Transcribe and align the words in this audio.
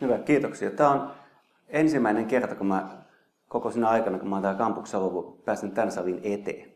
Hyvä, 0.00 0.18
kiitoksia. 0.18 0.70
Tämä 0.70 0.90
on 0.90 1.10
ensimmäinen 1.68 2.26
kerta, 2.26 2.54
kun 2.54 2.66
mä 2.66 2.88
koko 3.48 3.70
sinä 3.70 3.88
aikana, 3.88 4.18
kun 4.18 4.28
mä 4.28 4.36
oon 4.36 4.42
täällä 4.42 4.58
kampuksella 4.58 5.06
ollut, 5.06 5.44
pääsen 5.44 5.70
tämän 5.70 5.92
salin 5.92 6.20
eteen. 6.22 6.68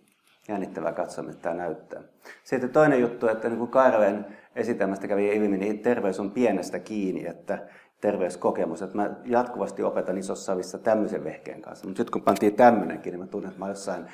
Jännittävää 0.49 0.93
katsoa, 0.93 1.25
mitä 1.25 1.39
tämä 1.39 1.55
näyttää. 1.55 2.01
Sitten 2.45 2.71
toinen 2.71 3.01
juttu, 3.01 3.29
että 3.29 3.49
niin 3.49 3.59
kuin 3.59 3.71
Karven 3.71 4.27
esitelmästä 4.57 5.09
kävi 5.09 5.37
ilmi, 5.37 5.59
niin 5.59 5.79
terveys 5.79 6.21
on 6.21 6.31
pienestä 6.31 6.79
kiinni, 6.79 7.27
että 7.27 7.59
terveyskokemus, 8.01 8.83
että 8.83 8.97
mä 8.97 9.11
jatkuvasti 9.25 9.83
opetan 9.83 10.19
isossa 10.19 10.45
salissa 10.45 10.79
tämmöisen 10.79 11.25
vehkeen 11.25 11.63
kanssa. 11.63 11.87
Mutta 11.87 12.03
nyt 12.03 12.11
kun 12.11 12.23
pantiin 12.23 12.55
tämmöinenkin, 12.55 13.13
niin 13.13 13.21
mä 13.21 13.27
tunnen, 13.27 13.49
että 13.49 13.65
mä 13.65 13.69
jossain 13.69 14.07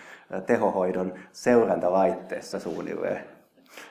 tehohoidon 0.47 1.15
seurantalaitteessa 1.33 2.61
suunnilleen. 2.61 3.25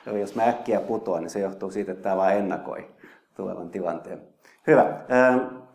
Eli 0.06 0.20
jos 0.20 0.34
mä 0.34 0.44
äkkiä 0.44 0.80
putoan, 0.80 1.22
niin 1.22 1.30
se 1.30 1.40
johtuu 1.40 1.70
siitä, 1.70 1.92
että 1.92 2.02
tämä 2.02 2.16
vaan 2.16 2.36
ennakoi 2.36 2.90
tulevan 3.36 3.70
tilanteen. 3.70 4.33
Hyvä. 4.66 5.00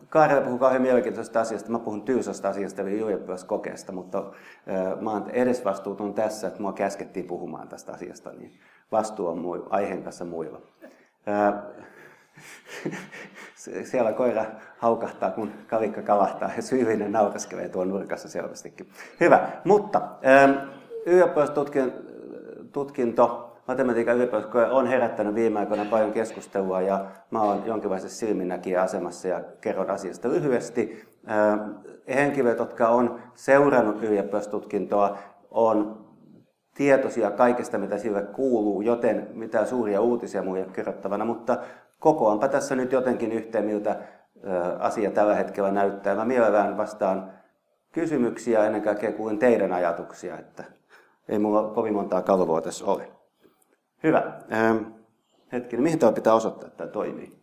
Kaarella 0.09 0.41
puhuu 0.41 0.59
kauhean 0.59 0.81
mielenkiintoisesta 0.81 1.41
asiasta. 1.41 1.71
Mä 1.71 1.79
puhun 1.79 2.01
tylsästä 2.01 2.49
asiasta, 2.49 2.81
eli 2.81 2.99
ylioppilaskokeesta, 2.99 3.91
mutta 3.91 4.23
mä 5.01 5.11
oon 5.11 5.29
edesvastuuton 5.29 6.13
tässä, 6.13 6.47
että 6.47 6.61
mua 6.61 6.73
käskettiin 6.73 7.27
puhumaan 7.27 7.67
tästä 7.67 7.91
asiasta, 7.91 8.31
niin 8.31 8.59
vastuu 8.91 9.27
on 9.27 9.37
muu, 9.37 9.67
aiheen 9.69 10.03
kanssa 10.03 10.25
muilla. 10.25 10.61
Siellä 13.83 14.13
koira 14.13 14.45
haukahtaa, 14.77 15.31
kun 15.31 15.51
kalikka 15.67 16.01
kalahtaa 16.01 16.51
ja 16.55 16.61
syyllinen 16.61 17.11
nauraskelee 17.11 17.69
tuon 17.69 17.89
nurkassa 17.89 18.29
selvästikin. 18.29 18.89
Hyvä, 19.19 19.49
mutta 19.65 20.01
ylioppilastutkinto 21.05 23.48
matematiikan 23.69 24.15
yliopistokoe 24.15 24.71
on 24.71 24.87
herättänyt 24.87 25.35
viime 25.35 25.59
aikoina 25.59 25.85
paljon 25.85 26.11
keskustelua 26.11 26.81
ja 26.81 27.05
mä 27.31 27.41
oon 27.41 27.63
jonkinlaisessa 27.65 28.19
silminnäkijä 28.19 28.81
asemassa 28.81 29.27
ja 29.27 29.41
kerron 29.61 29.89
asiasta 29.89 30.29
lyhyesti. 30.29 31.07
Henkilöt, 32.15 32.57
jotka 32.57 32.89
on 32.89 33.19
seurannut 33.35 34.03
ylioppilastutkintoa, 34.03 35.17
on 35.51 36.05
tietoisia 36.75 37.31
kaikesta, 37.31 37.77
mitä 37.77 37.97
sille 37.97 38.21
kuuluu, 38.21 38.81
joten 38.81 39.27
mitään 39.33 39.67
suuria 39.67 40.01
uutisia 40.01 40.43
muille 40.43 40.67
kerrottavana, 40.73 41.25
mutta 41.25 41.57
kokoanpa 41.99 42.47
tässä 42.47 42.75
nyt 42.75 42.91
jotenkin 42.91 43.31
yhteen, 43.31 43.65
miltä 43.65 43.95
asia 44.79 45.11
tällä 45.11 45.35
hetkellä 45.35 45.71
näyttää. 45.71 46.15
Mä 46.15 46.25
mielellään 46.25 46.77
vastaan 46.77 47.31
kysymyksiä 47.91 48.65
ennen 48.65 48.81
kaikkea 48.81 49.11
kuin 49.11 49.39
teidän 49.39 49.73
ajatuksia, 49.73 50.37
että 50.37 50.63
ei 51.27 51.39
mulla 51.39 51.63
kovin 51.63 51.93
montaa 51.93 52.21
kalvoa 52.21 52.61
tässä 52.61 52.85
ole. 52.85 53.18
Hyvä. 54.03 54.33
Ähm, 54.53 54.77
hetkinen, 55.51 55.83
mihin 55.83 55.99
tämä 55.99 56.11
pitää 56.11 56.33
osoittaa, 56.33 56.67
että 56.67 56.77
tämä 56.77 56.89
toimii? 56.89 57.39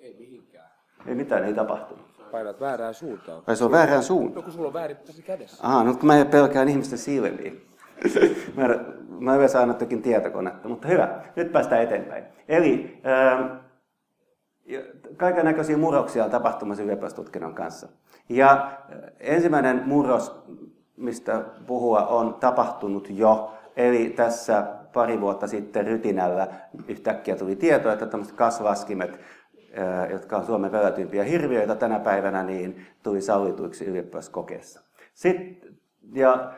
Ei 0.00 0.16
mihinkään. 0.18 0.70
Ei 1.06 1.14
mitään, 1.14 1.44
ei 1.44 1.54
tapahtunut. 1.54 2.12
Painat 2.30 2.60
väärään 2.60 2.94
suuntaan. 2.94 3.42
Vai 3.46 3.56
se 3.56 3.64
on 3.64 3.70
väärään 3.70 4.02
suuntaan? 4.02 4.34
No 4.34 4.42
kun 4.42 4.52
sulla 4.52 4.66
on 4.66 4.74
väärin 4.74 4.96
tässä 4.96 5.22
kädessä. 5.22 5.66
Aha, 5.66 5.84
no 5.84 5.94
kun 5.94 6.06
mä 6.06 6.24
pelkään 6.24 6.68
ihmisten 6.68 6.98
silmiä. 6.98 7.52
mä, 8.56 8.68
mä 9.18 9.34
yleensä 9.36 9.60
aina 9.60 9.74
tokin 9.74 10.02
tietokonetta, 10.02 10.68
mutta 10.68 10.88
hyvä. 10.88 11.22
Nyt 11.36 11.52
päästään 11.52 11.82
eteenpäin. 11.82 12.24
Eli 12.48 13.00
ähm, 13.06 13.56
kaiken 15.16 15.44
näköisiä 15.44 15.76
murroksia 15.76 16.24
on 16.24 16.30
tapahtumassa 16.30 16.82
ylioppilastutkinnon 16.82 17.54
kanssa. 17.54 17.88
Ja 18.28 18.52
äh, 18.52 18.98
ensimmäinen 19.20 19.82
murros, 19.86 20.42
mistä 20.96 21.44
puhua, 21.66 22.06
on 22.06 22.34
tapahtunut 22.34 23.08
jo. 23.10 23.52
Eli 23.76 24.10
tässä 24.10 24.66
pari 24.92 25.20
vuotta 25.20 25.46
sitten 25.46 25.86
rytinällä 25.86 26.48
yhtäkkiä 26.88 27.36
tuli 27.36 27.56
tieto, 27.56 27.92
että 27.92 28.06
tämmöiset 28.06 28.36
kasvaskimet, 28.36 29.20
jotka 30.10 30.36
on 30.36 30.46
Suomen 30.46 30.72
velätympiä 30.72 31.24
hirviöitä 31.24 31.74
tänä 31.74 31.98
päivänä, 31.98 32.42
niin 32.42 32.86
tuli 33.02 33.20
sallituiksi 33.20 33.84
ylioppilaskokeessa. 33.84 34.80
Sitten, 35.14 35.74
ja 36.12 36.52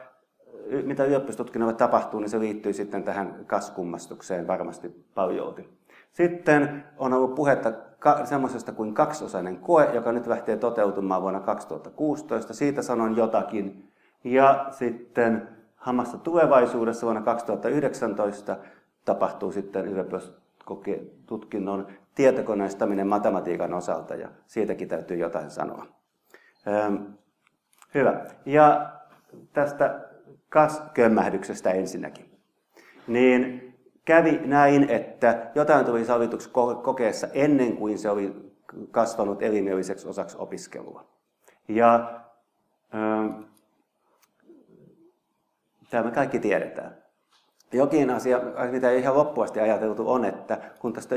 mitä 0.84 1.04
ylioppilastutkinnolle 1.04 1.74
tapahtuu, 1.74 2.20
niin 2.20 2.30
se 2.30 2.40
liittyy 2.40 2.72
sitten 2.72 3.02
tähän 3.02 3.44
kaskummastukseen 3.46 4.46
varmasti 4.46 5.04
paljon. 5.14 5.54
Sitten 6.12 6.84
on 6.96 7.12
ollut 7.12 7.34
puhetta 7.34 7.72
semmoisesta 8.24 8.72
kuin 8.72 8.94
kaksiosainen 8.94 9.56
koe, 9.56 9.90
joka 9.94 10.12
nyt 10.12 10.26
lähtee 10.26 10.56
toteutumaan 10.56 11.22
vuonna 11.22 11.40
2016. 11.40 12.54
Siitä 12.54 12.82
sanon 12.82 13.16
jotakin. 13.16 13.88
Ja 14.24 14.66
sitten 14.70 15.48
hamassa 15.84 16.18
tulevaisuudessa 16.18 17.06
vuonna 17.06 17.22
2019 17.22 18.56
tapahtuu 19.04 19.52
sitten 19.52 19.86
ylioppilastutkinnon 19.86 21.86
tietokoneistaminen 22.14 23.06
matematiikan 23.06 23.74
osalta 23.74 24.14
ja 24.14 24.28
siitäkin 24.46 24.88
täytyy 24.88 25.16
jotain 25.16 25.50
sanoa. 25.50 25.86
Hyvä. 27.94 28.26
Ja 28.46 28.90
tästä 29.52 30.00
kaskömmähdyksestä 30.48 31.70
ensinnäkin. 31.70 32.38
Niin 33.06 33.74
kävi 34.04 34.40
näin, 34.44 34.90
että 34.90 35.50
jotain 35.54 35.86
tuli 35.86 36.04
sovituksi 36.04 36.50
kokeessa 36.82 37.26
ennen 37.32 37.76
kuin 37.76 37.98
se 37.98 38.10
oli 38.10 38.52
kasvanut 38.90 39.42
elimilliseksi 39.42 40.08
osaksi 40.08 40.36
opiskelua. 40.40 41.04
Ja 41.68 42.20
Tämä 45.90 46.02
me 46.02 46.10
kaikki 46.10 46.38
tiedetään. 46.38 47.04
Jokin 47.72 48.10
asia, 48.10 48.40
mitä 48.70 48.90
ei 48.90 49.00
ihan 49.00 49.14
loppuasti 49.14 49.60
ajateltu, 49.60 50.10
on, 50.10 50.24
että 50.24 50.58
kun 50.78 50.92
tästä 50.92 51.16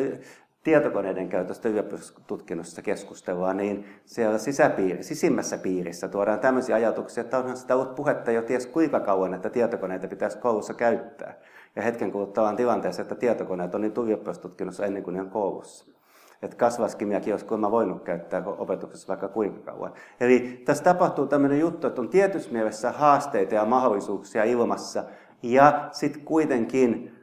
tietokoneiden 0.63 1.29
käytöstä 1.29 1.69
yliopistotutkinnossa 1.69 2.81
keskustellaan, 2.81 3.57
niin 3.57 3.85
siellä 4.05 4.37
sisäpiiri, 4.37 5.03
sisimmässä 5.03 5.57
piirissä 5.57 6.07
tuodaan 6.07 6.39
tämmöisiä 6.39 6.75
ajatuksia, 6.75 7.21
että 7.21 7.37
onhan 7.37 7.57
sitä 7.57 7.75
ollut 7.75 7.95
puhetta 7.95 8.31
jo 8.31 8.41
ties 8.41 8.65
kuinka 8.65 8.99
kauan, 8.99 9.33
että 9.33 9.49
tietokoneita 9.49 10.07
pitäisi 10.07 10.37
koulussa 10.37 10.73
käyttää. 10.73 11.33
Ja 11.75 11.81
hetken 11.81 12.11
kuluttua 12.11 12.53
tilanteessa, 12.53 13.01
että 13.01 13.15
tietokoneet 13.15 13.75
on 13.75 13.81
niin 13.81 13.93
yliopistotutkinnossa 13.97 14.85
ennen 14.85 15.03
kuin 15.03 15.13
ne 15.13 15.21
on 15.21 15.29
koulussa. 15.29 15.96
Että 16.41 16.57
kasvaskimiakin 16.57 17.33
olisi 17.33 17.45
kuulemma 17.45 17.71
voinut 17.71 18.03
käyttää 18.03 18.43
opetuksessa 18.45 19.07
vaikka 19.07 19.27
kuinka 19.27 19.71
kauan. 19.71 19.93
Eli 20.19 20.61
tässä 20.65 20.83
tapahtuu 20.83 21.27
tämmöinen 21.27 21.59
juttu, 21.59 21.87
että 21.87 22.01
on 22.01 22.09
tietyssä 22.09 22.51
mielessä 22.51 22.91
haasteita 22.91 23.55
ja 23.55 23.65
mahdollisuuksia 23.65 24.43
ilmassa. 24.43 25.03
Ja 25.43 25.87
sitten 25.91 26.21
kuitenkin, 26.21 27.15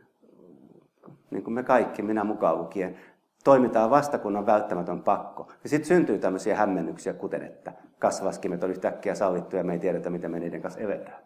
niin 1.30 1.44
kuin 1.44 1.54
me 1.54 1.62
kaikki, 1.62 2.02
minä 2.02 2.24
mukaan 2.24 2.58
lukien, 2.58 2.96
toimitaan 3.44 3.90
vasta, 3.90 4.18
kun 4.18 4.36
on 4.36 4.46
välttämätön 4.46 5.02
pakko. 5.02 5.52
Ja 5.62 5.68
sitten 5.68 5.88
syntyy 5.88 6.18
tämmöisiä 6.18 6.56
hämmennyksiä, 6.56 7.12
kuten 7.12 7.42
että 7.42 7.72
kasvaskimet 7.98 8.64
on 8.64 8.70
yhtäkkiä 8.70 9.14
sallittuja 9.14 9.60
ja 9.60 9.64
me 9.64 9.72
ei 9.72 9.78
tiedetä, 9.78 10.10
miten 10.10 10.30
me 10.30 10.40
niiden 10.40 10.62
kanssa 10.62 10.80
eletään. 10.80 11.22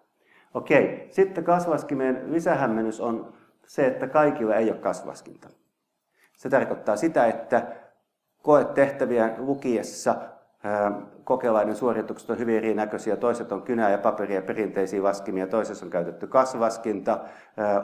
Okei, 0.55 1.09
sitten 1.11 1.45
kasvaskimien 1.45 2.33
lisähämmennys 2.33 3.01
on 3.01 3.33
se, 3.67 3.87
että 3.87 4.07
kaikilla 4.07 4.55
ei 4.55 4.71
ole 4.71 4.79
kasvaskinta. 4.79 5.49
Se 6.39 6.49
tarkoittaa 6.49 6.97
sitä, 6.97 7.27
että 7.27 7.67
koetehtäviä 8.43 9.35
lukiessa 9.39 10.15
kokelainen 11.25 11.77
suoritukset 11.77 12.31
on 12.31 12.39
hyvin 12.39 12.57
erinäköisiä. 12.57 13.17
Toiset 13.17 13.53
on 13.53 13.63
kynää 13.63 13.91
ja 13.91 13.99
paperia 13.99 14.43
perinteisiä 14.43 15.03
laskimia, 15.03 15.47
toisessa 15.47 15.87
on 15.87 15.91
käytetty 15.91 16.27
kasvaskinta. 16.27 17.19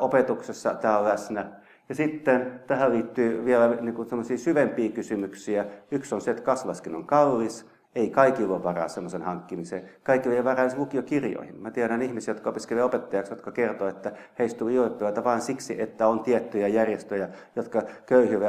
Opetuksessa 0.00 0.74
tämä 0.74 0.98
on 0.98 1.04
läsnä. 1.04 1.46
Ja 1.88 1.94
sitten 1.94 2.60
tähän 2.66 2.92
liittyy 2.92 3.44
vielä 3.44 3.68
niin 3.68 3.94
kuin 3.94 4.08
syvempiä 4.36 4.90
kysymyksiä. 4.90 5.64
Yksi 5.90 6.14
on 6.14 6.20
se, 6.20 6.30
että 6.30 6.42
kasvaskin 6.42 6.94
on 6.94 7.06
kallis. 7.06 7.73
Ei 7.94 8.10
kaikilla 8.10 8.54
ole 8.54 8.64
varaa 8.64 8.88
semmoisen 8.88 9.22
hankkimiseen. 9.22 9.90
Kaikilla 10.02 10.34
ei 10.34 10.40
ole 10.40 10.50
varaa 10.50 10.68
lukiokirjoihin. 10.76 11.60
Mä 11.60 11.70
tiedän 11.70 12.02
ihmisiä, 12.02 12.34
jotka 12.34 12.50
opiskelevat 12.50 12.94
opettajaksi, 12.94 13.32
jotka 13.32 13.52
kertovat, 13.52 13.96
että 13.96 14.12
heistä 14.38 14.58
tuli 14.58 14.74
ylioppilijoita 14.74 15.24
vain 15.24 15.40
siksi, 15.40 15.82
että 15.82 16.08
on 16.08 16.20
tiettyjä 16.20 16.68
järjestöjä, 16.68 17.28
jotka 17.56 17.82
köyhille 18.06 18.46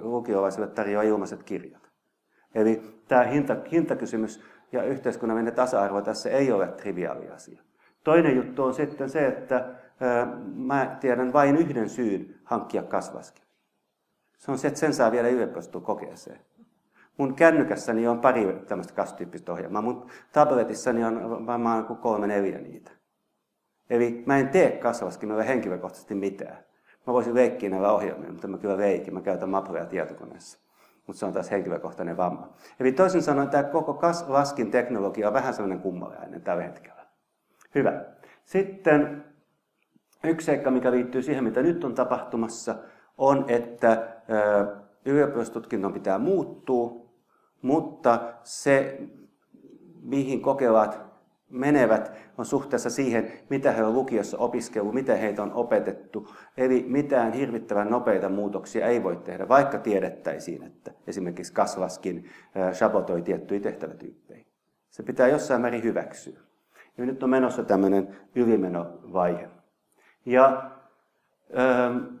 lukiolaisille 0.00 0.66
tarjoaa 0.66 1.02
ilmaiset 1.02 1.42
kirjat. 1.42 1.90
Eli 2.54 2.82
tämä 3.08 3.22
hinta, 3.22 3.56
hintakysymys 3.72 4.40
ja 4.72 4.82
yhteiskunnallinen 4.82 5.54
tasa-arvo 5.54 6.02
tässä 6.02 6.30
ei 6.30 6.52
ole 6.52 6.66
triviaali 6.66 7.28
asia. 7.28 7.62
Toinen 8.04 8.36
juttu 8.36 8.64
on 8.64 8.74
sitten 8.74 9.10
se, 9.10 9.26
että 9.26 9.64
ää, 10.00 10.26
mä 10.54 10.96
tiedän 11.00 11.32
vain 11.32 11.56
yhden 11.56 11.88
syyn 11.88 12.34
hankkia 12.44 12.82
kasvaskin. 12.82 13.44
Se 14.38 14.52
on 14.52 14.58
se, 14.58 14.68
että 14.68 14.80
sen 14.80 14.94
saa 14.94 15.12
vielä 15.12 15.28
kokeeseen. 15.82 16.40
Mun 17.20 17.34
kännykässäni 17.34 18.08
on 18.08 18.20
pari 18.20 18.62
tämmöistä 18.68 18.94
kasvutyyppistä 18.94 19.52
ohjelmaa. 19.52 19.82
Mun 19.82 20.06
tabletissani 20.32 21.04
on 21.04 21.46
varmaan 21.46 21.84
kolme 21.84 22.26
neljä 22.26 22.58
niitä. 22.58 22.90
Eli 23.90 24.22
mä 24.26 24.38
en 24.38 24.48
tee 24.48 24.70
kasvaskimella 24.70 25.42
henkilökohtaisesti 25.42 26.14
mitään. 26.14 26.56
Mä 27.06 27.12
voisin 27.12 27.34
leikkiä 27.34 27.70
näillä 27.70 27.92
ohjelmilla, 27.92 28.32
mutta 28.32 28.48
mä 28.48 28.58
kyllä 28.58 28.78
leikin. 28.78 29.14
Mä 29.14 29.20
käytän 29.20 29.48
mapuja 29.48 29.86
tietokoneessa. 29.86 30.58
Mutta 31.06 31.20
se 31.20 31.26
on 31.26 31.32
taas 31.32 31.50
henkilökohtainen 31.50 32.16
vamma. 32.16 32.52
Eli 32.80 32.92
toisin 32.92 33.22
sanoen 33.22 33.48
tämä 33.48 33.62
koko 33.62 33.94
kasvaskin 33.94 34.70
teknologia 34.70 35.28
on 35.28 35.34
vähän 35.34 35.54
sellainen 35.54 35.80
kummallinen 35.80 36.42
tällä 36.42 36.62
hetkellä. 36.62 37.06
Hyvä. 37.74 38.04
Sitten 38.44 39.24
yksi 40.24 40.44
seikka, 40.44 40.70
mikä 40.70 40.90
liittyy 40.90 41.22
siihen, 41.22 41.44
mitä 41.44 41.62
nyt 41.62 41.84
on 41.84 41.94
tapahtumassa, 41.94 42.74
on, 43.18 43.44
että 43.48 44.08
ylioppilastutkinnon 45.04 45.92
pitää 45.92 46.18
muuttua 46.18 46.99
mutta 47.62 48.20
se, 48.44 49.00
mihin 50.02 50.42
kokevat 50.42 51.10
menevät, 51.48 52.12
on 52.38 52.46
suhteessa 52.46 52.90
siihen, 52.90 53.32
mitä 53.48 53.72
he 53.72 53.84
on 53.84 53.94
lukiossa 53.94 54.38
opiskellut, 54.38 54.94
miten 54.94 55.18
heitä 55.18 55.42
on 55.42 55.52
opetettu. 55.52 56.28
Eli 56.56 56.84
mitään 56.88 57.32
hirvittävän 57.32 57.90
nopeita 57.90 58.28
muutoksia 58.28 58.86
ei 58.86 59.02
voi 59.02 59.16
tehdä, 59.16 59.48
vaikka 59.48 59.78
tiedettäisiin, 59.78 60.62
että 60.62 60.92
esimerkiksi 61.06 61.52
kasvaskin 61.52 62.30
sabotoi 62.72 63.22
tiettyjä 63.22 63.60
tehtävätyyppejä. 63.60 64.44
Se 64.90 65.02
pitää 65.02 65.28
jossain 65.28 65.60
määrin 65.60 65.82
hyväksyä. 65.82 66.40
Ja 66.98 67.06
nyt 67.06 67.22
on 67.22 67.30
menossa 67.30 67.64
tämmöinen 67.64 68.16
ylimenovaihe. 68.34 69.48
Ja 70.26 70.70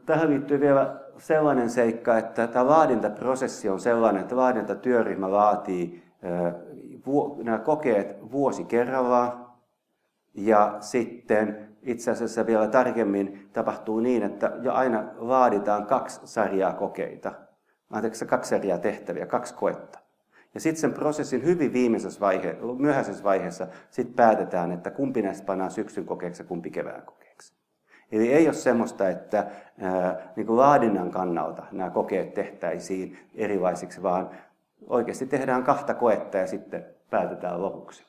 tähän 0.06 0.30
liittyy 0.30 0.60
vielä 0.60 1.00
sellainen 1.20 1.70
seikka, 1.70 2.18
että 2.18 2.46
tämä 2.46 2.66
laadintaprosessi 2.66 3.68
on 3.68 3.80
sellainen, 3.80 4.22
että 4.22 4.36
laadintatyöryhmä 4.36 5.32
laatii 5.32 6.02
nämä 7.42 7.58
kokeet 7.58 8.32
vuosi 8.32 8.64
kerrallaan. 8.64 9.46
Ja 10.34 10.76
sitten 10.80 11.68
itse 11.82 12.10
asiassa 12.10 12.46
vielä 12.46 12.66
tarkemmin 12.66 13.48
tapahtuu 13.52 14.00
niin, 14.00 14.22
että 14.22 14.52
jo 14.62 14.72
aina 14.72 15.04
laaditaan 15.16 15.86
kaksi 15.86 16.20
sarjaa 16.24 16.72
kokeita. 16.72 17.32
Anteeksi, 17.90 18.26
kaksi 18.26 18.48
sarjaa 18.48 18.78
tehtäviä, 18.78 19.26
kaksi 19.26 19.54
koetta. 19.54 19.98
Ja 20.54 20.60
sitten 20.60 20.80
sen 20.80 20.92
prosessin 20.92 21.44
hyvin 21.44 21.72
viimeisessä 21.72 22.20
vaihe, 22.20 22.56
myöhäisessä 22.78 23.24
vaiheessa 23.24 23.66
sit 23.90 24.16
päätetään, 24.16 24.72
että 24.72 24.90
kumpi 24.90 25.22
näistä 25.22 25.46
pannaan 25.46 25.70
syksyn 25.70 26.06
kokeeksi 26.06 26.42
ja 26.42 26.46
kumpi 26.46 26.70
kevään 26.70 27.02
kokeeksi. 27.02 27.29
Eli 28.12 28.32
ei 28.32 28.46
ole 28.46 28.54
semmoista, 28.54 29.08
että 29.08 29.46
ää, 29.80 30.32
niin 30.36 30.46
kuin 30.46 30.56
laadinnan 30.56 31.10
kannalta 31.10 31.62
nämä 31.72 31.90
kokeet 31.90 32.34
tehtäisiin 32.34 33.18
erilaisiksi, 33.34 34.02
vaan 34.02 34.30
oikeasti 34.86 35.26
tehdään 35.26 35.64
kahta 35.64 35.94
koetta 35.94 36.38
ja 36.38 36.46
sitten 36.46 36.86
päätetään 37.10 37.62
lopuksi. 37.62 38.04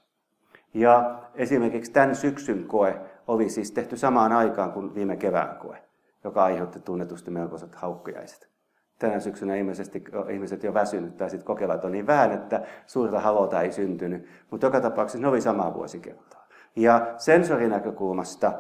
Ja 0.74 1.20
esimerkiksi 1.36 1.92
tämän 1.92 2.16
syksyn 2.16 2.64
koe 2.64 3.02
oli 3.28 3.50
siis 3.50 3.72
tehty 3.72 3.98
samaan 3.98 4.32
aikaan 4.32 4.72
kuin 4.72 4.96
viime 4.96 5.18
kevään 5.18 5.56
koe, 5.56 5.78
joka 6.24 6.44
aiheutti 6.44 6.80
tunnetusti 6.80 7.32
melkoiset 7.32 7.76
haukkujaiset. 7.76 8.52
Tänä 9.00 9.20
syksynä 9.20 9.56
ilmeisesti 9.56 10.04
ihmiset 10.30 10.64
jo 10.64 10.74
väsynyt 10.74 11.18
tai 11.18 11.30
sitten 11.30 11.46
kokevat 11.46 11.86
on 11.86 11.92
niin 11.92 12.08
vähän, 12.08 12.32
että 12.32 12.62
suurta 12.88 13.20
halota 13.20 13.62
ei 13.62 13.72
syntynyt. 13.72 14.26
Mutta 14.52 14.68
joka 14.68 14.82
tapauksessa 14.82 15.20
ne 15.20 15.28
oli 15.28 15.42
samaa 15.42 15.74
vuosikertaa. 15.74 16.48
Ja 16.76 17.14
sensorinäkökulmasta 17.18 18.54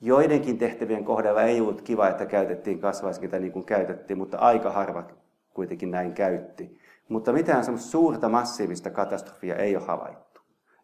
joidenkin 0.00 0.58
tehtävien 0.58 1.04
kohdalla 1.04 1.42
ei 1.42 1.60
ollut 1.60 1.82
kiva, 1.82 2.08
että 2.08 2.26
käytettiin 2.26 2.80
kasvaiskinta 2.80 3.38
niin 3.38 3.52
kuin 3.52 3.64
käytettiin, 3.64 4.18
mutta 4.18 4.38
aika 4.38 4.72
harvat 4.72 5.14
kuitenkin 5.54 5.90
näin 5.90 6.12
käytti. 6.12 6.78
Mutta 7.08 7.32
mitään 7.32 7.64
semmoista 7.64 7.90
suurta 7.90 8.28
massiivista 8.28 8.90
katastrofia 8.90 9.56
ei 9.56 9.76
ole 9.76 9.84
havaittu. 9.84 10.40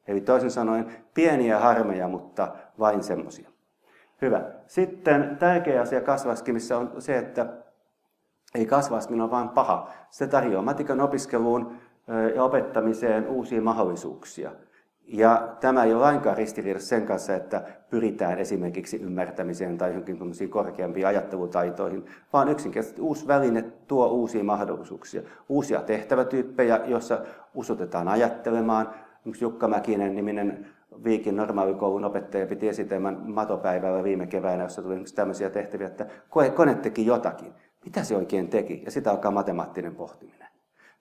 Eli 0.06 0.20
toisin 0.20 0.50
sanoen 0.50 0.86
pieniä 1.14 1.58
harmeja, 1.58 2.08
mutta 2.08 2.52
vain 2.78 3.02
semmoisia. 3.02 3.50
Hyvä. 4.22 4.50
Sitten 4.66 5.36
tärkeä 5.38 5.82
asia 5.82 6.00
kasvaskimissä 6.00 6.78
on 6.78 6.92
se, 6.98 7.18
että 7.18 7.46
ei 8.54 8.66
kasvaskin 8.66 9.20
ole 9.20 9.30
vain 9.30 9.48
paha. 9.48 9.90
Se 10.10 10.26
tarjoaa 10.26 10.62
matikan 10.62 11.00
opiskeluun 11.00 11.76
ja 12.34 12.44
opettamiseen 12.44 13.28
uusia 13.28 13.62
mahdollisuuksia. 13.62 14.52
Ja 15.06 15.56
tämä 15.60 15.84
ei 15.84 15.94
ole 15.94 16.00
lainkaan 16.00 16.36
ristiriidassa 16.36 16.88
sen 16.88 17.06
kanssa, 17.06 17.34
että 17.34 17.62
pyritään 17.90 18.38
esimerkiksi 18.38 18.96
ymmärtämiseen 18.96 19.78
tai 19.78 19.90
johonkin 19.90 20.50
korkeampiin 20.50 21.06
ajattelutaitoihin, 21.06 22.06
vaan 22.32 22.48
yksinkertaisesti 22.48 23.02
uusi 23.02 23.26
väline 23.26 23.62
tuo 23.62 24.08
uusia 24.08 24.44
mahdollisuuksia, 24.44 25.22
uusia 25.48 25.80
tehtävätyyppejä, 25.80 26.80
joissa 26.86 27.20
usutetaan 27.54 28.08
ajattelemaan. 28.08 28.90
Yksi 29.26 29.44
Jukka 29.44 29.68
Mäkinen 29.68 30.14
niminen 30.14 30.66
Viikin 31.04 31.36
normaalikoulun 31.36 32.04
opettaja 32.04 32.46
piti 32.46 32.68
esitelmän 32.68 33.20
matopäivällä 33.24 34.04
viime 34.04 34.26
keväänä, 34.26 34.62
jossa 34.62 34.82
tuli 34.82 35.04
tämmöisiä 35.14 35.50
tehtäviä, 35.50 35.86
että 35.86 36.06
kone 36.54 36.74
teki 36.74 37.06
jotakin. 37.06 37.52
Mitä 37.84 38.04
se 38.04 38.16
oikein 38.16 38.48
teki? 38.48 38.82
Ja 38.84 38.90
sitä 38.90 39.10
alkaa 39.10 39.30
matemaattinen 39.30 39.94
pohtiminen. 39.94 40.45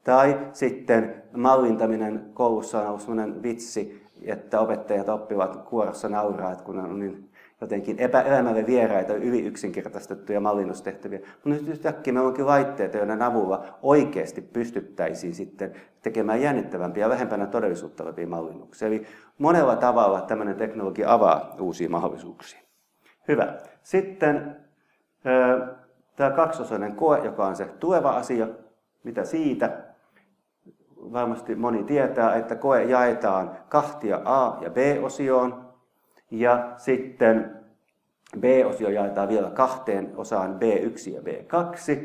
Tai 0.05 0.39
sitten 0.53 1.23
mallintaminen 1.37 2.25
koulussa 2.33 2.81
on 2.81 2.87
ollut 2.87 3.01
sellainen 3.01 3.43
vitsi, 3.43 4.05
että 4.25 4.59
opettajat 4.59 5.09
oppivat 5.09 5.55
kuorossa 5.55 6.09
nauraa, 6.09 6.51
että 6.51 6.63
kun 6.63 6.79
on 6.79 6.99
niin 6.99 7.29
jotenkin 7.61 7.97
elämälle 7.99 8.65
vieraita, 8.65 9.13
yli 9.13 9.45
yksinkertaistettuja 9.45 10.39
mallinnustehtäviä. 10.39 11.19
Mutta 11.19 11.49
nyt 11.49 11.67
yhtäkkiä 11.67 12.13
meillä 12.13 12.27
onkin 12.27 12.47
laitteita, 12.47 12.97
joiden 12.97 13.21
avulla 13.21 13.65
oikeasti 13.81 14.41
pystyttäisiin 14.41 15.35
sitten 15.35 15.73
tekemään 16.01 16.41
jännittävämpiä 16.41 17.05
ja 17.05 17.09
vähempänä 17.09 17.45
todellisuutta 17.45 18.03
olevia 18.03 18.27
mallinnuksia. 18.27 18.87
Eli 18.87 19.05
monella 19.37 19.75
tavalla 19.75 20.21
tämmöinen 20.21 20.55
teknologia 20.55 21.13
avaa 21.13 21.55
uusia 21.59 21.89
mahdollisuuksia. 21.89 22.59
Hyvä. 23.27 23.53
Sitten 23.83 24.55
tämä 26.15 26.31
kaksosainen 26.31 26.95
koe, 26.95 27.19
joka 27.25 27.47
on 27.47 27.55
se 27.55 27.65
tuleva 27.65 28.09
asia. 28.09 28.47
Mitä 29.03 29.25
siitä? 29.25 29.84
Varmasti 31.15 31.55
moni 31.55 31.83
tietää, 31.83 32.35
että 32.35 32.55
koe 32.55 32.83
jaetaan 32.83 33.51
kahtia 33.69 34.21
A- 34.25 34.57
ja 34.61 34.69
B-osioon. 34.69 35.65
Ja 36.31 36.71
sitten 36.77 37.55
B-osio 38.39 38.89
jaetaan 38.89 39.29
vielä 39.29 39.49
kahteen 39.49 40.11
osaan 40.15 40.59
B1 40.59 41.13
ja 41.13 41.21
B2. 41.21 41.99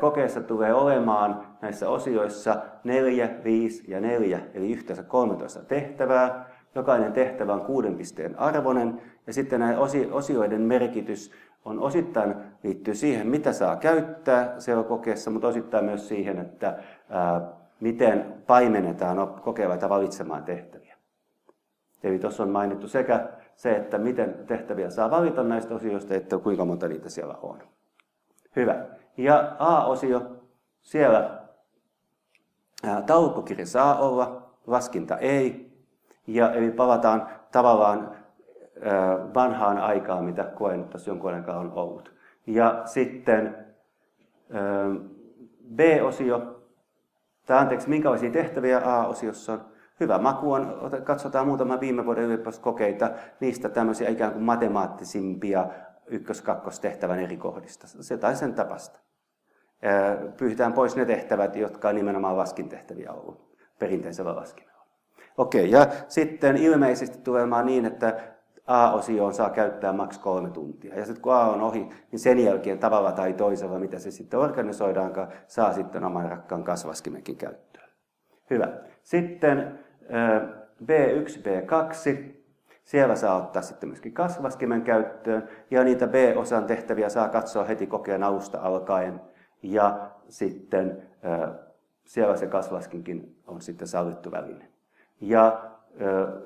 Kokeessa 0.00 0.40
tulee 0.40 0.74
olemaan 0.74 1.46
näissä 1.62 1.88
osioissa 1.88 2.56
4, 2.84 3.30
5 3.44 3.90
ja 3.90 4.00
4, 4.00 4.40
eli 4.54 4.72
yhteensä 4.72 5.02
13 5.02 5.62
tehtävää. 5.62 6.50
Jokainen 6.74 7.12
tehtävä 7.12 7.52
on 7.52 7.60
kuuden 7.60 7.94
pisteen 7.94 8.38
arvoinen, 8.38 9.02
ja 9.26 9.32
sitten 9.32 9.60
näiden 9.60 9.78
osioiden 10.12 10.60
merkitys 10.60 11.32
on 11.64 11.80
osittain 11.80 12.34
liittyy 12.62 12.94
siihen, 12.94 13.26
mitä 13.26 13.52
saa 13.52 13.76
käyttää 13.76 14.54
siellä 14.58 14.82
kokeessa, 14.82 15.30
mutta 15.30 15.48
osittain 15.48 15.84
myös 15.84 16.08
siihen, 16.08 16.38
että 16.38 16.78
miten 17.80 18.42
paimennetaan 18.46 19.40
kokevaita 19.42 19.88
valitsemaan 19.88 20.44
tehtäviä. 20.44 20.96
Eli 22.02 22.18
tuossa 22.18 22.42
on 22.42 22.50
mainittu 22.50 22.88
sekä 22.88 23.28
se, 23.56 23.76
että 23.76 23.98
miten 23.98 24.34
tehtäviä 24.46 24.90
saa 24.90 25.10
valita 25.10 25.42
näistä 25.42 25.74
osioista, 25.74 26.14
että 26.14 26.38
kuinka 26.38 26.64
monta 26.64 26.88
niitä 26.88 27.08
siellä 27.08 27.34
on. 27.42 27.58
Hyvä. 28.56 28.84
Ja 29.16 29.56
A-osio, 29.58 30.36
siellä 30.82 31.40
taulukkokirja 33.06 33.66
saa 33.66 33.98
olla, 33.98 34.50
laskinta 34.66 35.18
ei. 35.18 35.70
Ja, 36.26 36.52
eli 36.52 36.70
palataan 36.70 37.28
tavallaan 37.52 38.16
vanhaan 39.34 39.78
aikaan, 39.78 40.24
mitä 40.24 40.44
koen 40.44 40.84
tässä 40.84 41.10
jonkun 41.10 41.34
aikaa 41.34 41.58
on 41.58 41.72
ollut. 41.72 42.14
Ja 42.46 42.82
sitten 42.84 43.66
B-osio, 45.74 46.59
tai 47.46 47.58
anteeksi, 47.58 47.88
minkälaisia 47.88 48.30
tehtäviä 48.30 48.80
A-osiossa 48.84 49.52
on. 49.52 49.64
Hyvä 50.00 50.18
maku 50.18 50.52
on, 50.52 50.90
katsotaan 51.04 51.46
muutama 51.46 51.80
viime 51.80 52.06
vuoden 52.06 52.24
ylioppilaskokeita, 52.24 53.10
niistä 53.40 53.68
tämmöisiä 53.68 54.08
ikään 54.08 54.32
kuin 54.32 54.42
matemaattisimpia 54.42 55.66
ykkös-kakkostehtävän 56.06 57.18
eri 57.18 57.36
kohdista. 57.36 57.86
Se 57.86 58.18
tai 58.18 58.36
sen 58.36 58.54
tapasta. 58.54 58.98
Pyyhitään 60.36 60.72
pois 60.72 60.96
ne 60.96 61.04
tehtävät, 61.04 61.56
jotka 61.56 61.88
on 61.88 61.94
nimenomaan 61.94 62.36
laskintehtäviä 62.36 63.12
ollut 63.12 63.56
perinteisellä 63.78 64.36
laskinnalla. 64.36 64.86
Okei, 65.36 65.70
ja 65.70 65.86
sitten 66.08 66.56
ilmeisesti 66.56 67.18
tulemaan 67.18 67.66
niin, 67.66 67.86
että 67.86 68.29
A-osioon 68.70 69.34
saa 69.34 69.50
käyttää 69.50 69.92
maks 69.92 70.18
kolme 70.18 70.50
tuntia. 70.50 70.98
Ja 70.98 71.06
sitten 71.06 71.22
kun 71.22 71.34
A 71.34 71.46
on 71.46 71.60
ohi, 71.60 71.88
niin 72.10 72.18
sen 72.18 72.38
jälkeen 72.38 72.78
tavalla 72.78 73.12
tai 73.12 73.32
toisella, 73.32 73.78
mitä 73.78 73.98
se 73.98 74.10
sitten 74.10 74.40
organisoidaankaan, 74.40 75.28
saa 75.46 75.72
sitten 75.72 76.04
oman 76.04 76.30
rakkaan 76.30 76.64
kasvaskimenkin 76.64 77.36
käyttöön. 77.36 77.90
Hyvä. 78.50 78.68
Sitten 79.02 79.78
B1, 80.84 81.38
B2. 81.38 82.30
Siellä 82.84 83.16
saa 83.16 83.36
ottaa 83.36 83.62
sitten 83.62 83.88
myöskin 83.88 84.12
kasvaskimen 84.12 84.82
käyttöön. 84.82 85.48
Ja 85.70 85.84
niitä 85.84 86.06
B-osan 86.06 86.64
tehtäviä 86.64 87.08
saa 87.08 87.28
katsoa 87.28 87.64
heti 87.64 87.86
kokeen 87.86 88.22
alusta 88.22 88.58
alkaen. 88.60 89.20
Ja 89.62 90.10
sitten 90.28 91.02
siellä 92.04 92.36
se 92.36 92.46
kasvaskinkin 92.46 93.36
on 93.46 93.60
sitten 93.60 93.88
sallittu 93.88 94.30
väline. 94.30 94.68
Ja 95.20 95.69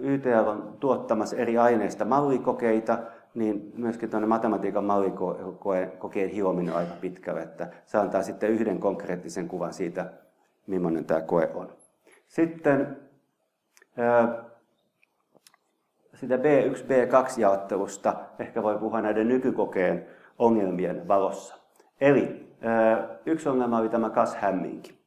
YTL 0.00 0.48
on 0.48 0.76
tuottamassa 0.80 1.36
eri 1.36 1.58
aineista 1.58 2.04
mallikokeita, 2.04 2.98
niin 3.34 3.72
myöskin 3.76 4.10
tuonne 4.10 4.28
matematiikan 4.28 4.84
mallikokeen 4.84 6.30
hiominen 6.30 6.74
on 6.74 6.80
aika 6.80 6.94
pitkälle, 7.00 7.42
että 7.42 7.68
se 7.86 7.98
antaa 7.98 8.22
sitten 8.22 8.50
yhden 8.50 8.78
konkreettisen 8.78 9.48
kuvan 9.48 9.72
siitä, 9.72 10.12
millainen 10.66 11.04
tämä 11.04 11.20
koe 11.20 11.50
on. 11.54 11.68
Sitten 12.26 12.96
sitä 16.14 16.36
B1, 16.36 16.84
B2-jaottelusta 16.86 18.14
ehkä 18.38 18.62
voi 18.62 18.78
puhua 18.78 19.00
näiden 19.00 19.28
nykykokeen 19.28 20.06
ongelmien 20.38 21.08
valossa. 21.08 21.56
Eli 22.00 22.54
yksi 23.26 23.48
ongelma 23.48 23.78
oli 23.78 23.88
tämä 23.88 24.10
kas-hämminki. 24.10 25.03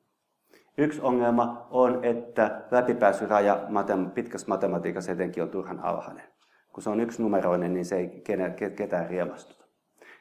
Yksi 0.78 1.02
ongelma 1.02 1.68
on, 1.72 2.06
että 2.06 2.62
läpipääsyraja 2.72 3.68
pitkässä 4.14 4.48
matematiikassa 4.48 5.12
etenkin 5.12 5.44
on 5.44 5.50
turhan 5.50 5.80
alhainen. 5.80 6.24
Kun 6.74 6.84
se 6.84 6.90
on 6.90 7.00
yksi 7.00 7.22
numeroinen, 7.22 7.74
niin 7.74 7.86
se 7.86 7.96
ei 7.96 8.24
ketään 8.76 9.10
riemastuta. 9.10 9.66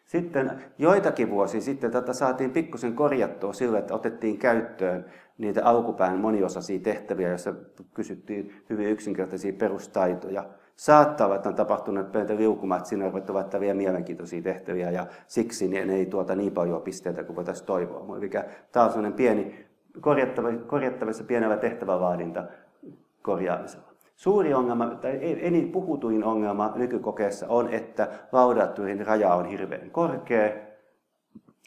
Sitten 0.07 0.63
joitakin 0.79 1.31
vuosia 1.31 1.61
sitten 1.61 1.91
tätä 1.91 2.13
saatiin 2.13 2.51
pikkusen 2.51 2.95
korjattua 2.95 3.53
sillä, 3.53 3.79
että 3.79 3.95
otettiin 3.95 4.39
käyttöön 4.39 5.05
niitä 5.39 5.65
alkupään 5.65 6.19
moniosaisia 6.19 6.79
tehtäviä, 6.79 7.29
joissa 7.29 7.55
kysyttiin 7.95 8.63
hyvin 8.71 8.89
yksinkertaisia 8.89 9.53
perustaitoja. 9.53 10.45
Saattaa 10.77 11.27
olla, 11.27 11.37
että 11.37 11.49
on 11.49 11.55
tapahtunut 11.55 12.13
pientä 12.13 12.37
liukumaa, 12.37 12.79
että 12.79 12.89
siinä 12.89 13.05
on 13.05 13.13
ruvettu 13.13 13.61
vielä 13.61 13.75
mielenkiintoisia 13.75 14.43
tehtäviä 14.43 14.91
ja 14.91 15.07
siksi 15.27 15.69
ne 15.69 15.95
ei 15.95 16.07
tuota 16.07 16.35
niin 16.35 16.53
paljon 16.53 16.83
pisteitä 16.83 17.25
kuin 17.25 17.37
voitaisiin 17.37 17.67
toivoa. 17.67 18.19
Eli 18.19 18.31
tämä 18.73 18.85
on 18.85 18.91
sellainen 18.91 19.13
pieni 19.13 19.66
korjattavissa 20.67 21.25
pienellä 21.25 21.57
tehtävävaadinta 21.57 22.45
korjaamisella. 23.23 23.87
Suuri 24.17 24.55
ongelma, 24.55 24.87
tai 24.87 25.19
enin 25.23 25.73
puhutuin 25.73 26.25
ongelma 26.25 26.73
nykykokeessa 26.77 27.47
on, 27.49 27.69
että 27.75 28.09
laudatturin 28.33 29.07
raja 29.07 29.35
on 29.35 29.47
hirveän 29.47 29.91
korkea, 29.91 30.51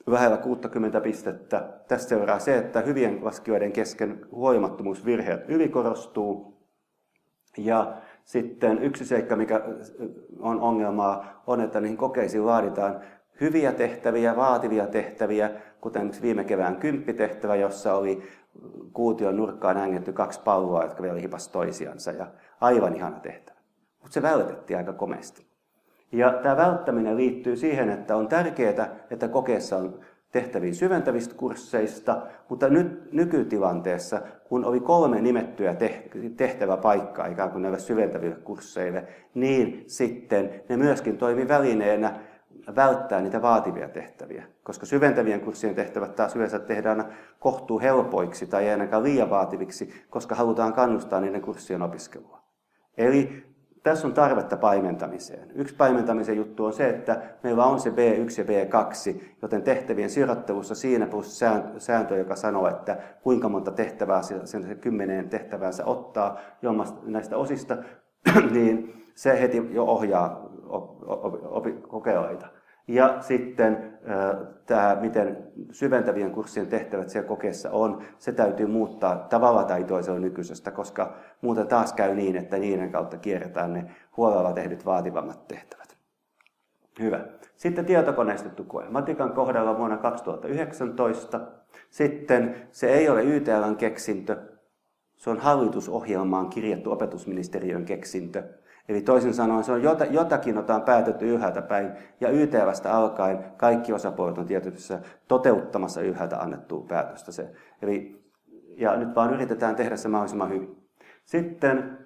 lähellä 0.07 0.38
60 0.38 1.01
pistettä. 1.01 1.69
Tästä 1.88 2.09
seuraa 2.09 2.39
se, 2.39 2.57
että 2.57 2.81
hyvien 2.81 3.25
laskijoiden 3.25 3.71
kesken 3.71 4.25
huolimattomuusvirheet 4.31 5.50
ylikorostuu. 5.50 6.59
Ja 7.57 7.93
sitten 8.25 8.83
yksi 8.83 9.05
seikka, 9.05 9.36
mikä 9.36 9.62
on 10.39 10.62
ongelmaa, 10.62 11.43
on, 11.48 11.62
että 11.62 11.81
niihin 11.81 11.98
kokeisiin 11.98 12.43
vaaditaan 12.43 13.01
hyviä 13.41 13.72
tehtäviä, 13.72 14.36
vaativia 14.36 14.88
tehtäviä, 14.88 15.51
kuten 15.81 16.12
viime 16.22 16.43
kevään 16.43 16.75
kymppitehtävä, 16.75 17.55
jossa 17.55 17.93
oli 17.93 18.24
kuution 18.93 19.38
nurkkaan 19.38 19.77
hängetty 19.77 20.13
kaksi 20.13 20.41
palloa, 20.43 20.84
jotka 20.84 21.03
vielä 21.03 21.19
hipas 21.19 21.48
toisiansa. 21.48 22.12
Ja 22.12 22.27
aivan 22.62 22.96
ihana 22.96 23.19
tehtävä. 23.19 23.60
Mutta 24.01 24.13
se 24.13 24.22
vältettiin 24.22 24.77
aika 24.77 24.93
komeasti. 24.93 25.46
Ja 26.12 26.34
tämä 26.43 26.58
välttäminen 26.58 27.17
liittyy 27.17 27.55
siihen, 27.55 27.89
että 27.89 28.15
on 28.15 28.27
tärkeää, 28.27 28.96
että 29.12 29.27
kokeessa 29.27 29.77
on 29.77 30.00
tehtäviin 30.31 30.75
syventävistä 30.75 31.36
kursseista, 31.36 32.22
mutta 32.50 32.69
nyt 32.69 33.13
nykytilanteessa, 33.13 34.22
kun 34.43 34.65
oli 34.65 34.79
kolme 34.79 35.22
nimettyä 35.22 35.75
tehtäväpaikkaa 36.38 37.25
ikään 37.25 37.51
kuin 37.51 37.62
näille 37.62 37.79
syventäville 37.79 38.36
kursseille, 38.36 39.08
niin 39.34 39.84
sitten 39.88 40.62
ne 40.69 40.77
myöskin 40.77 41.17
toimi 41.17 41.48
välineenä 41.48 42.19
välttää 42.75 43.22
niitä 43.22 43.41
vaativia 43.41 43.89
tehtäviä, 43.89 44.44
koska 44.63 44.86
syventävien 44.86 45.41
kurssien 45.41 45.75
tehtävät 45.75 46.15
taas 46.15 46.36
yleensä 46.36 46.60
tehdään 46.60 47.13
kohtuu 47.39 47.79
helpoiksi 47.79 48.48
tai 48.48 48.63
ei 48.63 48.72
ainakaan 48.72 49.03
liian 49.03 49.29
vaativiksi, 49.29 49.94
koska 50.10 50.36
halutaan 50.36 50.74
kannustaa 50.74 51.22
niiden 51.22 51.41
kurssien 51.41 51.82
opiskelua. 51.82 52.39
Eli 52.98 53.50
tässä 53.84 54.08
on 54.08 54.13
tarvetta 54.13 54.58
paimentamiseen. 54.58 55.51
Yksi 55.56 55.75
paimentamisen 55.75 56.38
juttu 56.38 56.65
on 56.65 56.74
se, 56.74 56.89
että 56.89 57.22
meillä 57.44 57.65
on 57.65 57.79
se 57.79 57.89
B1 57.89 57.94
ja 58.38 58.44
B2, 58.44 59.22
joten 59.41 59.62
tehtävien 59.62 60.10
sijoittelussa 60.10 60.75
siinä 60.75 61.08
plus 61.08 61.39
sääntö, 61.77 62.18
joka 62.18 62.36
sanoo, 62.36 62.68
että 62.68 62.98
kuinka 63.24 63.50
monta 63.50 63.72
tehtävää 63.72 64.22
sen 64.22 64.77
kymmeneen 64.82 65.29
tehtäväänsä 65.29 65.86
ottaa 65.86 66.39
jommasta 66.62 67.00
näistä 67.03 67.38
osista, 67.38 67.77
niin 68.51 69.06
se 69.15 69.41
heti 69.41 69.70
jo 69.72 69.84
ohjaa 69.84 70.49
kokeilijoita. 71.88 72.47
Ja 72.88 73.21
sitten 73.21 73.99
tämä, 74.65 74.97
miten 75.01 75.51
syventävien 75.71 76.31
kurssien 76.31 76.67
tehtävät 76.67 77.09
siellä 77.09 77.27
kokeessa 77.27 77.71
on, 77.71 78.01
se 78.17 78.31
täytyy 78.31 78.67
muuttaa 78.67 79.15
tavalla 79.15 79.63
tai 79.63 79.83
toisella 79.83 80.19
nykyisestä, 80.19 80.71
koska 80.71 81.13
muuten 81.41 81.67
taas 81.67 81.93
käy 81.93 82.15
niin, 82.15 82.35
että 82.35 82.57
niiden 82.57 82.91
kautta 82.91 83.17
kierretään 83.17 83.73
ne 83.73 83.91
huolella 84.17 84.53
tehdyt 84.53 84.85
vaativammat 84.85 85.47
tehtävät. 85.47 85.97
Hyvä. 86.99 87.25
Sitten 87.55 87.85
tietokoneistettu 87.85 88.63
koe. 88.63 88.89
Matikan 88.89 89.33
kohdalla 89.33 89.77
vuonna 89.77 89.97
2019. 89.97 91.41
Sitten 91.89 92.55
se 92.71 92.89
ei 92.89 93.09
ole 93.09 93.23
YTLn 93.23 93.75
keksintö, 93.75 94.38
se 95.15 95.29
on 95.29 95.38
hallitusohjelmaan 95.38 96.49
kirjattu 96.49 96.91
opetusministeriön 96.91 97.85
keksintö. 97.85 98.43
Eli 98.89 99.01
toisin 99.01 99.34
sanoen 99.34 99.63
se 99.63 99.72
on 99.72 99.84
jotakin, 100.12 100.55
jota 100.55 100.75
on 100.75 100.81
päätetty 100.81 101.29
ylhäältä 101.34 101.62
päin, 101.62 101.91
ja 102.22 102.29
YTVstä 102.29 102.93
alkaen 102.93 103.46
kaikki 103.58 103.93
osapuolet 103.93 104.38
on 104.38 104.46
tietysti 104.46 104.93
toteuttamassa 105.27 106.01
ylhäältä 106.01 106.38
annettua 106.38 106.86
päätöstä. 106.88 107.31
Se. 107.31 107.51
Eli, 107.81 108.24
ja 108.77 108.96
nyt 108.96 109.15
vaan 109.15 109.34
yritetään 109.34 109.75
tehdä 109.75 109.96
se 109.96 110.08
mahdollisimman 110.08 110.50
hyvin. 110.50 110.77
Sitten 111.25 111.98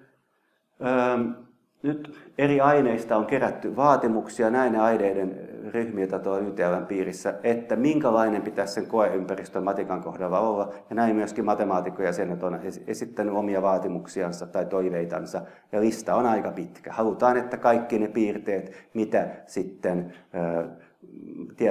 nyt 1.84 2.18
eri 2.38 2.60
aineista 2.60 3.16
on 3.16 3.26
kerätty 3.26 3.76
vaatimuksia 3.76 4.50
näiden 4.50 4.80
aineiden 4.80 5.48
ryhmiä 5.74 6.06
tuolla 6.06 6.38
YTLn 6.38 6.86
piirissä, 6.86 7.34
että 7.42 7.76
minkälainen 7.76 8.42
pitäisi 8.42 8.74
sen 8.74 8.86
koeympäristön 8.86 9.64
matikan 9.64 10.02
kohdalla 10.02 10.40
olla. 10.40 10.74
Ja 10.90 10.96
näin 10.96 11.16
myöskin 11.16 11.44
matemaatikkoja 11.44 12.12
sen 12.12 12.44
on 12.44 12.60
esittänyt 12.86 13.34
omia 13.34 13.62
vaatimuksiansa 13.62 14.46
tai 14.46 14.66
toiveitansa. 14.66 15.42
Ja 15.72 15.80
lista 15.80 16.14
on 16.14 16.26
aika 16.26 16.50
pitkä. 16.50 16.92
Halutaan, 16.92 17.36
että 17.36 17.56
kaikki 17.56 17.98
ne 17.98 18.08
piirteet, 18.08 18.72
mitä 18.94 19.28
sitten 19.46 20.12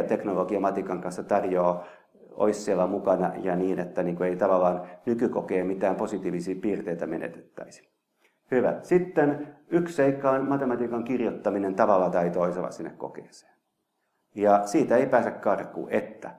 teknologia 0.07 0.59
matikan 0.59 1.01
kanssa 1.01 1.23
tarjoaa, 1.23 1.83
olisi 2.31 2.61
siellä 2.61 2.87
mukana 2.87 3.31
ja 3.43 3.55
niin, 3.55 3.79
että 3.79 4.03
niin 4.03 4.23
ei 4.23 4.35
tavallaan 4.35 4.81
nykykokeen 5.05 5.67
mitään 5.67 5.95
positiivisia 5.95 6.55
piirteitä 6.61 7.07
menetettäisi. 7.07 7.92
Hyvä. 8.53 8.79
Sitten 8.81 9.55
yksi 9.69 9.95
seikka 9.95 10.31
on 10.31 10.49
matematiikan 10.49 11.03
kirjoittaminen 11.03 11.75
tavalla 11.75 12.09
tai 12.09 12.29
toisella 12.29 12.71
sinne 12.71 12.91
kokeeseen. 12.97 13.53
Ja 14.35 14.67
siitä 14.67 14.97
ei 14.97 15.05
pääse 15.05 15.31
karkuun, 15.31 15.91
että 15.91 16.35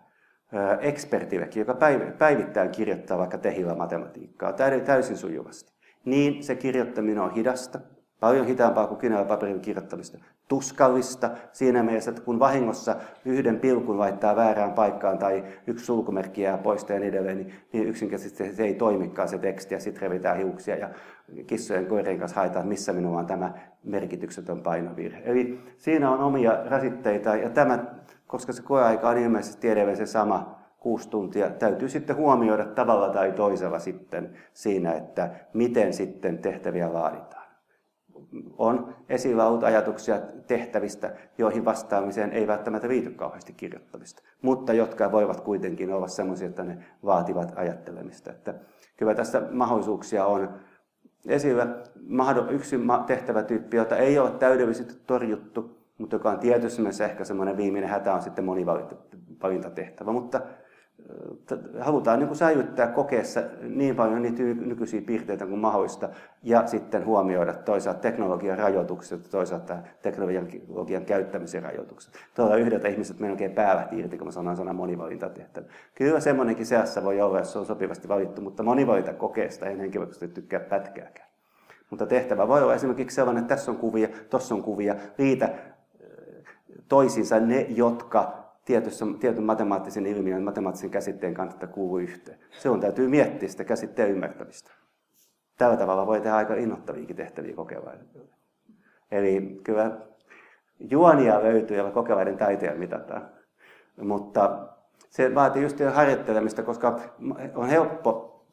ekspertillekin, 0.80 1.60
joka 1.60 1.76
päivittäin 2.18 2.70
kirjoittaa 2.70 3.18
vaikka 3.18 3.38
tehillä 3.38 3.74
matematiikkaa 3.74 4.52
täysin 4.84 5.16
sujuvasti, 5.16 5.72
niin 6.04 6.44
se 6.44 6.56
kirjoittaminen 6.56 7.18
on 7.18 7.34
hidasta, 7.34 7.80
paljon 8.24 8.46
hitaampaa 8.46 8.86
kuin 8.86 8.98
kynällä 8.98 9.24
paperin 9.24 9.60
kirjoittamista. 9.60 10.18
Tuskallista 10.48 11.30
siinä 11.52 11.82
mielessä, 11.82 12.10
että 12.10 12.22
kun 12.22 12.38
vahingossa 12.38 12.96
yhden 13.24 13.60
pilkun 13.60 13.98
laittaa 13.98 14.36
väärään 14.36 14.72
paikkaan 14.72 15.18
tai 15.18 15.44
yksi 15.66 15.84
sulkumerkki 15.84 16.42
jää 16.42 16.58
pois 16.58 16.86
ja 16.88 16.98
niin 16.98 17.08
edelleen, 17.08 17.36
niin, 17.36 17.54
niin 17.72 17.88
yksinkertaisesti 17.88 18.52
se 18.52 18.64
ei 18.64 18.74
toimikaan 18.74 19.28
se 19.28 19.38
teksti 19.38 19.74
ja 19.74 19.80
sitten 19.80 20.02
revitään 20.02 20.38
hiuksia 20.38 20.76
ja 20.76 20.90
kissojen 21.46 21.86
koirien 21.86 22.18
kanssa 22.18 22.40
haetaan, 22.40 22.68
missä 22.68 22.92
minulla 22.92 23.18
on 23.18 23.26
tämä 23.26 23.52
merkityksetön 23.84 24.60
painovirhe. 24.60 25.22
Eli 25.24 25.60
siinä 25.76 26.10
on 26.10 26.20
omia 26.20 26.58
rasitteita 26.66 27.36
ja 27.36 27.50
tämä, 27.50 27.84
koska 28.26 28.52
se 28.52 28.62
koeaika 28.62 29.08
on 29.08 29.18
ilmeisesti 29.18 29.68
edelleen 29.68 29.96
se 29.96 30.06
sama, 30.06 30.58
kuusi 30.80 31.08
tuntia, 31.08 31.50
täytyy 31.50 31.88
sitten 31.88 32.16
huomioida 32.16 32.64
tavalla 32.64 33.08
tai 33.08 33.32
toisella 33.32 33.78
sitten 33.78 34.30
siinä, 34.52 34.92
että 34.92 35.30
miten 35.52 35.92
sitten 35.92 36.38
tehtäviä 36.38 36.92
laaditaan 36.92 37.33
on 38.58 38.94
esillä 39.08 39.46
ollut 39.46 39.64
ajatuksia 39.64 40.20
tehtävistä, 40.46 41.12
joihin 41.38 41.64
vastaamiseen 41.64 42.32
ei 42.32 42.46
välttämättä 42.46 42.88
liity 42.88 43.10
kauheasti 43.10 43.52
kirjoittamista, 43.52 44.22
mutta 44.42 44.72
jotka 44.72 45.12
voivat 45.12 45.40
kuitenkin 45.40 45.92
olla 45.92 46.08
sellaisia, 46.08 46.48
että 46.48 46.64
ne 46.64 46.78
vaativat 47.04 47.52
ajattelemista. 47.56 48.30
Että 48.30 48.54
kyllä 48.96 49.14
tässä 49.14 49.42
mahdollisuuksia 49.50 50.26
on 50.26 50.54
esillä. 51.28 51.66
Yksi 52.50 52.76
tehtävätyyppi, 53.06 53.76
jota 53.76 53.96
ei 53.96 54.18
ole 54.18 54.30
täydellisesti 54.30 54.94
torjuttu, 55.06 55.78
mutta 55.98 56.16
joka 56.16 56.30
on 56.30 56.38
tietysti 56.38 56.82
myös 56.82 57.00
ehkä 57.00 57.24
semmoinen 57.24 57.56
viimeinen 57.56 57.90
hätä, 57.90 58.14
on 58.14 58.22
sitten 58.22 58.44
monivalintatehtävä. 58.44 60.12
Mutta 60.12 60.40
halutaan 61.80 62.18
niin 62.18 62.36
säilyttää 62.36 62.86
kokeessa 62.86 63.40
niin 63.62 63.96
paljon 63.96 64.22
niitä 64.22 64.42
nykyisiä 64.42 65.02
piirteitä 65.02 65.46
kuin 65.46 65.58
mahdollista 65.58 66.08
ja 66.42 66.66
sitten 66.66 67.06
huomioida 67.06 67.54
toisaalta 67.54 68.00
teknologian 68.00 68.58
rajoitukset 68.58 69.24
ja 69.24 69.30
toisaalta 69.30 69.78
teknologian 70.02 71.04
käyttämisen 71.06 71.62
rajoitukset. 71.62 72.14
Tuolla 72.34 72.56
yhdeltä 72.56 72.88
ihmiset 72.88 73.18
melkein 73.20 73.50
päävät 73.50 73.92
irti, 73.92 74.18
kun 74.18 74.26
mä 74.26 74.32
sanon 74.32 74.56
sanan 74.56 74.76
monivalintatehtävä. 74.76 75.66
Kyllä 75.94 76.20
semmoinenkin 76.20 76.66
seassa 76.66 77.04
voi 77.04 77.20
olla, 77.20 77.38
jos 77.38 77.52
se 77.52 77.58
on 77.58 77.66
sopivasti 77.66 78.08
valittu, 78.08 78.42
mutta 78.42 78.62
monivalintakokeesta 78.62 79.66
en 79.66 79.80
henkilökohtaisesti 79.80 80.28
tykkää 80.28 80.60
pätkääkään. 80.60 81.28
Mutta 81.90 82.06
tehtävä 82.06 82.48
voi 82.48 82.62
olla 82.62 82.74
esimerkiksi 82.74 83.14
sellainen, 83.14 83.42
että 83.42 83.54
tässä 83.54 83.70
on 83.70 83.76
kuvia, 83.76 84.08
tuossa 84.30 84.54
on 84.54 84.62
kuvia, 84.62 84.94
liitä 85.18 85.48
toisiinsa 86.88 87.40
ne, 87.40 87.60
jotka 87.60 88.43
tietyssä, 88.64 89.06
tietyn 89.20 89.44
matemaattisen 89.44 90.06
ilmiön, 90.06 90.42
matemaattisen 90.42 90.90
käsitteen 90.90 91.34
kanssa 91.34 91.66
kuuluu 91.66 91.98
yhteen. 91.98 92.38
On 92.70 92.80
täytyy 92.80 93.08
miettiä 93.08 93.48
sitä 93.48 93.64
käsitteen 93.64 94.10
ymmärtämistä. 94.10 94.70
Tällä 95.58 95.76
tavalla 95.76 96.06
voi 96.06 96.20
tehdä 96.20 96.36
aika 96.36 96.54
innoittaviakin 96.54 97.16
tehtäviä 97.16 97.54
kokelaille. 97.54 98.04
Eli 99.10 99.60
kyllä 99.64 99.90
juonia 100.90 101.42
löytyy 101.42 101.76
ja 101.76 101.90
kokelaiden 101.90 102.36
taiteja 102.36 102.74
mitataan. 102.74 103.28
Mutta 104.02 104.68
se 105.10 105.34
vaatii 105.34 105.62
just 105.62 105.78
harjoittelemista, 105.94 106.62
koska 106.62 107.00
on 107.54 107.68
helppo 107.68 108.44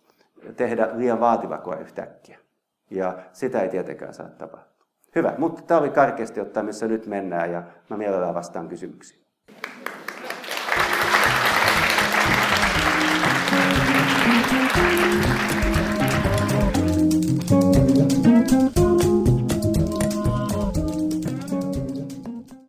tehdä 0.55 0.89
liian 0.93 1.19
vaativa 1.19 1.57
koe 1.57 1.81
yhtäkkiä. 1.81 2.39
Ja 2.89 3.17
sitä 3.33 3.61
ei 3.61 3.69
tietenkään 3.69 4.13
saa 4.13 4.29
tapahtua. 4.29 4.85
Hyvä, 5.15 5.33
mutta 5.37 5.61
tämä 5.61 5.79
oli 5.79 5.89
karkeasti 5.89 6.41
ottaa, 6.41 6.63
missä 6.63 6.87
nyt 6.87 7.07
mennään 7.07 7.51
ja 7.51 7.63
mä 7.89 7.97
mielellään 7.97 8.35
vastaan 8.35 8.69
kysymyksiin. 8.69 9.20